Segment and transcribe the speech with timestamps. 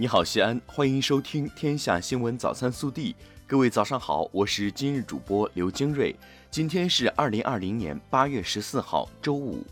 [0.00, 3.12] 你好，西安，欢迎收听《天下新闻早餐速递》。
[3.46, 6.16] 各位早上好，我是今日主播刘金瑞。
[6.50, 9.62] 今天是二零二零年八月十四号，周五。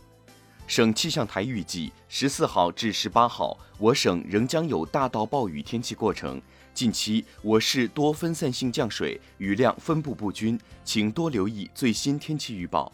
[0.66, 6.38] 省气象台预计，十四号至十八号，我省仍将有大到暴雨天气过程。
[6.74, 12.92] 近期我市多分散性降水，雨量分布不均，请多留意最新天气预报。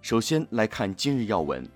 [0.00, 1.68] 首先来看今日要闻。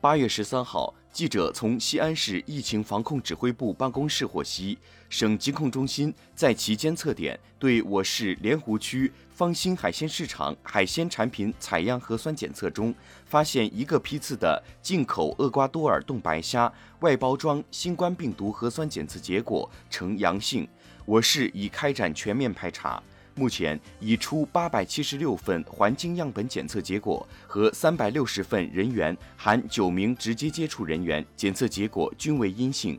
[0.00, 0.94] 八月十三号。
[1.12, 4.78] 记者从西安市疫情防控指挥部办公室获悉，
[5.10, 12.94] 省疾控中心在其监测点对我市莲湖区方兴海鲜市场海鲜产品采样核酸检测中，
[13.26, 20.66] 发现一个批次的进口厄瓜多尔冻白虾外包装新冠病毒核酸检测结果呈阳性，
[21.04, 23.02] 我市已开展全面排查。
[23.34, 32.98] 目前已出八百七十六份环境样本检测结果和三百六十份人员含九名直接接触人员检测结果均为阴性。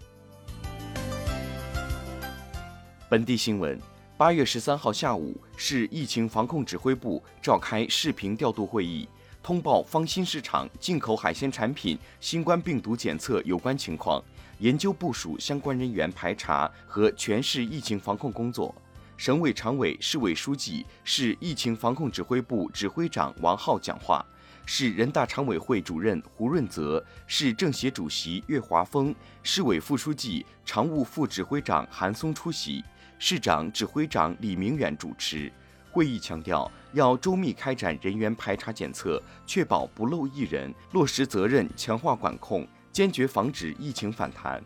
[3.08, 3.80] 本地新闻：
[4.18, 9.08] 八月十三号下午，市疫情防控指挥部召开视频调度会议，
[9.44, 14.24] 通报方新市场进口海鲜产品新冠病毒检测有关情况，
[14.58, 18.74] 研究部署相关人员排查和全市疫情防控工作。
[19.16, 24.26] 省委常委、市委书记、市疫情防控指挥部指挥长王浩讲话，
[24.66, 32.84] 市人大常委会主任胡润泽、市政协主席岳华峰、市委副书记、常务副指挥长韩松出席，
[33.20, 35.52] 市长、指挥长李明远主持。
[35.92, 44.62] 会议强调，要周密开展人员排查检测，确保不漏一人，落实责任，强化管控，坚决防止疫情反弹。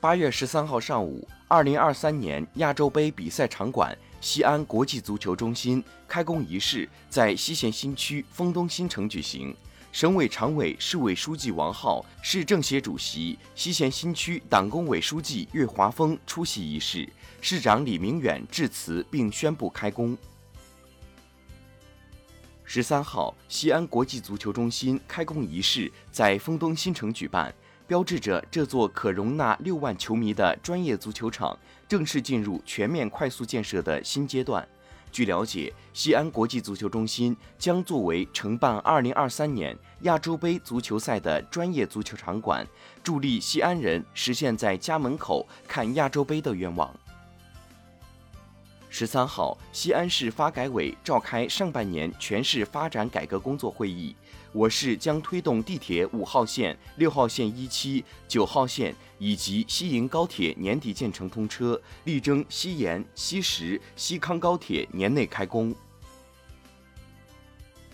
[0.00, 1.28] 八月十三号上午。
[1.52, 9.54] 二零二三年亚洲杯比赛场馆西安国际足球中心开工仪式在西咸新区丰东新城举行。
[9.92, 17.06] 省委常委、市委书记王浩，市政协主席、西咸新区党工委书记岳华峰出席仪式，
[17.42, 20.16] 市长李明远致辞并宣布开工。
[22.64, 27.54] 十三号，西安国际足球中心开工仪式在丰东新城举办。
[27.86, 34.66] 标志着这座可容纳六万球迷的专业足球场正式进入全面快速建设的新阶段。
[35.10, 42.66] 据了解，西安国际足球中心将作为承办2023年亚洲杯足球赛的专业足球场馆，
[43.02, 46.90] 助力西安人实现在家门口看亚洲杯的愿望。
[48.94, 54.14] 十三号，西安市发改委召开上半年全市发展改革工作会议。
[54.52, 65.74] 我市将推动地铁五号线、六号线一期、九号线以及西营高铁年底建成通车，力争西延、西石、西康高铁年内开工。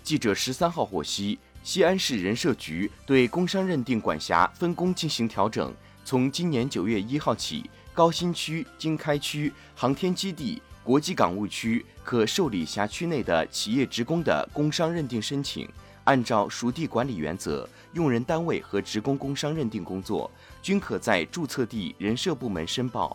[0.02, 5.72] 记者十三号获悉，西安市人社局对工商认定管辖分工进行调整，
[6.04, 15.68] 从今年九月一号起，高新区、经开区、航天基地、国际港务区可受理辖区内的企业职工的工商认定申请。
[16.04, 20.30] 按照属地管理原则，用人单位和职工工商认定工作
[20.62, 23.14] 均可在注册地人社部门申报。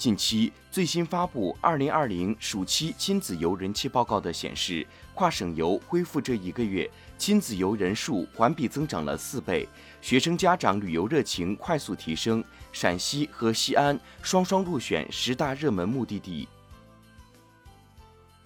[0.00, 9.68] 近期最新发布二零二零暑期亲子游人气报告的显示，跨省游恢复这一个月，亲子游人数环比增长了四倍，
[10.00, 16.48] 学生家长旅游热情快速提升，陕西和西安双双入选十大热门目的地。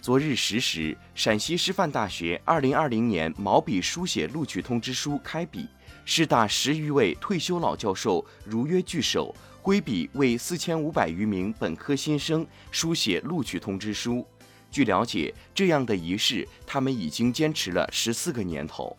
[0.05, 5.67] 昨日十时，陕西师范大学二零二零年毛笔书写录取通知书开笔，
[6.05, 14.23] 师大十余位退休老教授如约聚首，挥笔为四千五百余名本科新生书写录取通知书。
[14.69, 18.95] 据了解，这样的仪式他们已经坚持了十四个年头。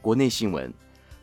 [0.00, 0.72] 国内新闻。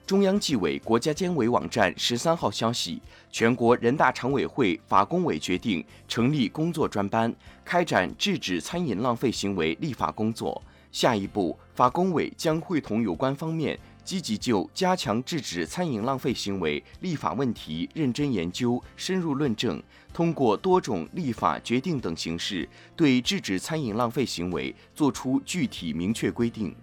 [0.07, 7.35] 中央纪委国家监委网站十三号消息，全国人大常委会法工委决定成立工作专班，
[7.65, 10.63] 开展制止餐饮浪费行为立法工作。
[10.93, 19.83] 下一步，法工委将会同有关方面，积极就加强制止餐饮浪费行为立法问题认真研究、深入论证，
[20.13, 22.65] 通过多种立法决定等形式，
[22.95, 26.73] 对制止餐饮浪费行为作出具体明确规定。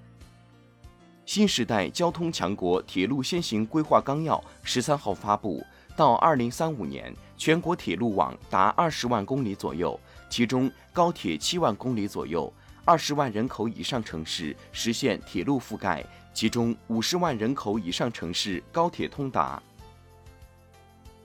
[1.34, 5.66] 新时代交通强国铁路先行规划纲要十三号发布，
[5.96, 9.98] 到二零三五年，全国铁路网达二十万公里左右，
[10.30, 12.52] 其中高铁七万公里左右，
[12.84, 19.60] 二十万人口以上城市实现铁路覆盖，其中五十万人口以上城市高铁通达。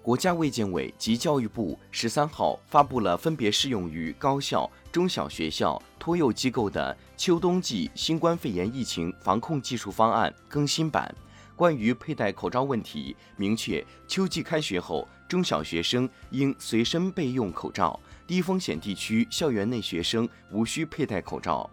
[0.01, 11.13] 国家卫健委及教育部十三号发布了分别适用于高校、中小学校、托幼机构的秋冬季新冠肺炎疫情防控技术方案更新版，
[11.55, 21.69] 关于佩戴口罩问题，明确秋季开学后，中小学生应随身备用口罩，低风险地区校园内学生无需佩戴口罩。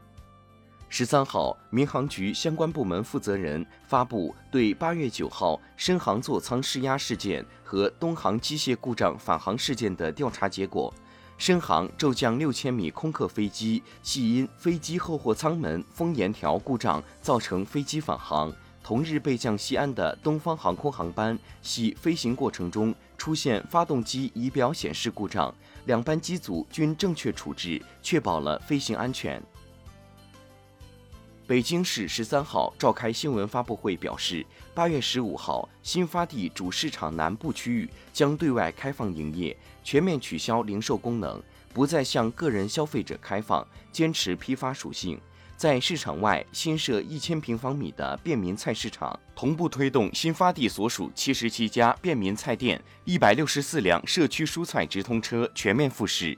[0.88, 10.92] 十三号，民航局相关部门负责人发布对八月九号深航座舱失压事件和东航机械故障返航事件的调查结果。
[11.38, 18.52] 深航骤降六千米空客飞机系因飞机后货舱门封沿条故障造成飞机返航。
[18.82, 25.52] 同日备降西安的东方航空航班系飞行过程中出现发动机仪表显示故障，
[25.86, 29.42] 两班机组均正确处置，确保了飞行安全。
[31.46, 34.44] 北京市十三号召开新闻发布会，表示，
[34.74, 41.40] 八月十五号，新发地主市场南部区域将对外开放营业，全面取消零售功能，
[41.72, 45.20] 不再向个人消费者开放，坚持批发属性。
[45.56, 56.36] 在市场外新设一千平方米的便民菜市场，同步推动新发地所属七十七家便民菜店、一百六十四辆社区蔬菜直通车全面复市。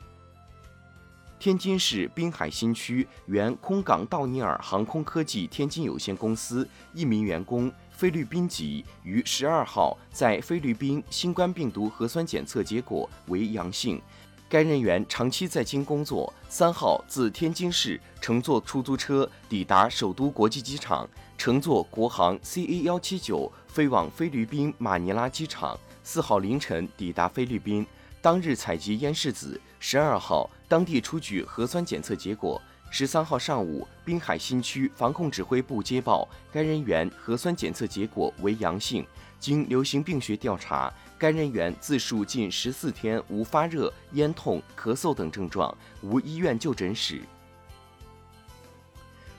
[1.39, 14.03] 天津市滨海新区原空港道尼尔航空科技天津有限公司一名员工菲律宾籍，于十二号在菲律宾新冠病毒核酸检测结果为阳性。
[14.49, 27.87] 该人员长期在京工作，三号自天津市乘坐出租车抵达首都国际机场，乘坐国航 CA 幺七九飞往菲律宾马尼拉机场，四号凌晨抵达菲律宾。
[28.21, 32.61] 当日采集咽拭子，十二号当地出具核酸检测结果。
[32.91, 39.07] 十三号上午，滨海新区防控指挥部接报，该人员核酸检测结果为阳性。
[39.39, 47.21] 经流行病学调查，该人员自述近十四天无发热、咽痛、咳嗽等症状，无医院就诊史。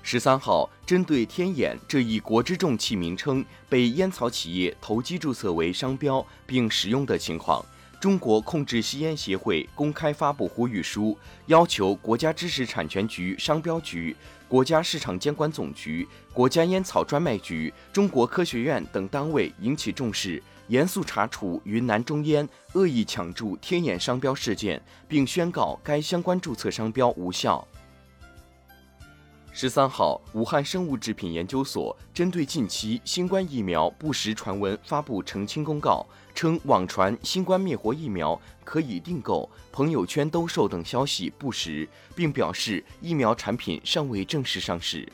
[0.03, 7.65] 十三号，针对天眼这一国之重器名称被烟草企业投机注册为商标并使用的情况。
[7.99, 11.17] 中国控制吸烟协会公开发布呼吁书，
[11.47, 14.15] 要求国家知识产权局、商标局、
[14.47, 27.67] 国家市场监管总局、国家烟草专卖局、中国科学院等单位引起重视，严肃查处云南中烟恶意抢注天眼商标事件，并宣告该相关注册商标无效。
[29.51, 45.07] 十三号，武汉生物制品研究所针对近期新冠疫苗不实传闻发布澄清公告，称网传新冠灭活疫苗可以订购、朋友圈兜售等消息不实，并表示疫苗产品尚未正式上市。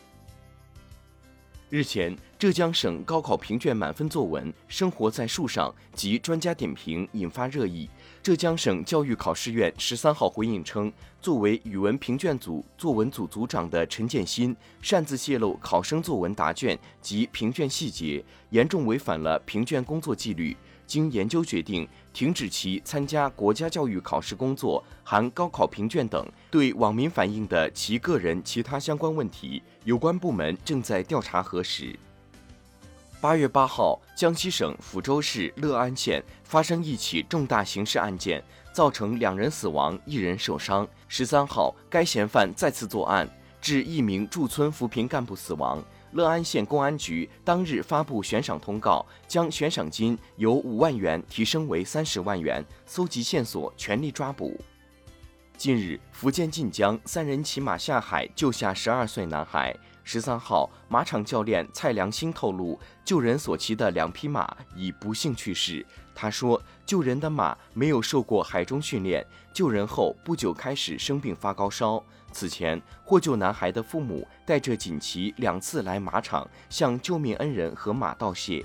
[1.69, 7.89] 日前，浙江省高考评卷满分作文《生活在树上》及专家点评引发热议。
[8.25, 10.91] 浙江省教育考试院十三号回应称，
[11.21, 20.57] 作为语文评卷组作文组组长的陈建新擅自泄露考生作文答卷及评卷细节，严重违反了评卷工作纪律。
[20.87, 26.27] 经研究决定，停止其参加国家教育考试工作，含高考评卷等。
[26.49, 31.95] 对网民反映的其个人其他相关问题，有关部门正在调查核实。
[33.25, 40.87] 八月八号，江西省抚州市乐安县发生一起重大刑事案件，造成两人死亡，一人受伤。
[41.07, 43.27] 十三号，该嫌犯再次作案，
[43.59, 45.83] 致一名驻村扶贫干部死亡。
[46.11, 54.55] 乐安县公安局当日发布悬赏通告，将悬赏金由五万元提升为三十万元，搜集线索，全力抓捕。
[55.57, 59.75] 近日，福建晋江三人骑马下海救下十二岁男孩。
[60.07, 65.83] 十三号，马场教练蔡良兴透露，救人所骑的两匹马已不幸去世。
[66.13, 72.01] 他说，救人的马没有受过海中训练，救人后不久开始生病发高烧。
[72.31, 78.63] 此前，获救男孩的父母带着锦旗两次来马场向救命恩人和马道谢。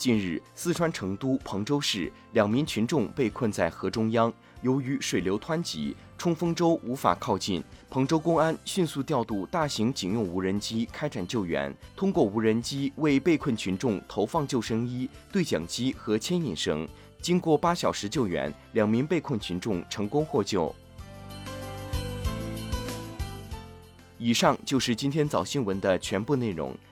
[0.00, 7.62] 近日，四川成都彭州市两名群众被困在河中央，由于水流湍急，冲锋舟无法靠近。
[7.90, 16.88] 彭州公安迅速调度大型警用无人机开展救援，通过无人机为被困群众投放救生衣、对讲机和牵引绳。
[17.20, 20.74] 经过八小时救援，两名被困群众成功获救。
[24.16, 26.74] 以上就是今天早新闻的全部内容。